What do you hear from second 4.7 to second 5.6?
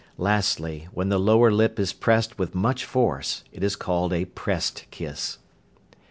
kiss."